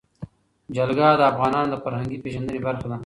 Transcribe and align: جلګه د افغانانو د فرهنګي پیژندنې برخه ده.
جلګه 0.75 1.07
د 1.19 1.21
افغانانو 1.31 1.69
د 1.71 1.75
فرهنګي 1.83 2.17
پیژندنې 2.23 2.59
برخه 2.67 2.87
ده. 2.91 2.97